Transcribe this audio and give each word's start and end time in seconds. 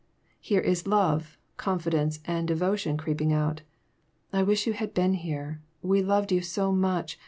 Here 0.39 0.61
is 0.61 0.87
love, 0.87 1.37
confidence, 1.57 2.21
and 2.25 2.47
devotion 2.47 2.97
creeping 2.97 3.31
out." 3.31 3.61
I 4.33 4.41
wish 4.41 4.65
you 4.65 4.73
had 4.73 4.95
been 4.95 5.13
here. 5.13 5.61
We 5.83 6.01
loved 6.01 6.31
you 6.31 6.41
so 6.41 6.71
much. 6.71 7.19